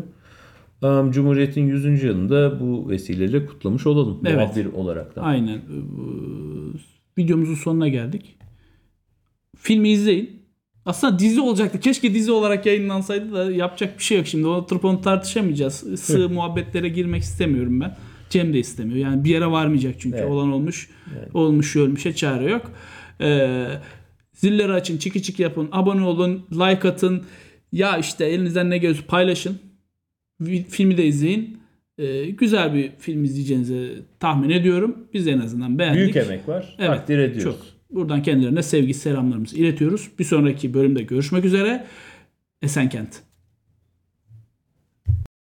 [0.82, 2.02] Um, Cumhuriyet'in 100.
[2.02, 4.20] yılında bu vesileyle kutlamış olalım.
[4.26, 4.36] Evet.
[4.36, 5.22] Muhabir olarak da.
[5.22, 5.56] Aynen.
[5.56, 5.60] Ee,
[7.18, 8.36] Videomuzun sonuna geldik.
[9.60, 10.42] Filmi izleyin.
[10.86, 11.80] Aslında dizi olacaktı.
[11.80, 14.46] Keşke dizi olarak yayınlansaydı da yapacak bir şey yok şimdi.
[14.46, 16.00] Oturup onu tartışamayacağız.
[16.00, 17.96] Sığ muhabbetlere girmek istemiyorum ben.
[18.30, 18.98] Cem de istemiyor.
[18.98, 20.16] Yani bir yere varmayacak çünkü.
[20.16, 20.30] Evet.
[20.30, 20.90] Olan olmuş.
[21.34, 22.72] Olmuş ölmüşe çare yok.
[23.20, 23.66] Ee,
[24.32, 27.22] zilleri açın, çiki çiki yapın, abone olun, like atın.
[27.72, 29.58] Ya işte elinizden ne geliyorsa paylaşın.
[30.68, 31.58] Filmi de izleyin.
[31.98, 34.96] Ee, güzel bir film izleyeceğinizi tahmin ediyorum.
[35.14, 36.02] Biz en azından beğendik.
[36.02, 36.76] Büyük emek var.
[36.78, 37.42] Evet, Takdir ediyoruz.
[37.58, 37.75] Çok.
[37.90, 40.10] Buradan kendilerine sevgi selamlarımızı iletiyoruz.
[40.18, 41.86] Bir sonraki bölümde görüşmek üzere.
[42.62, 43.25] Esenkent.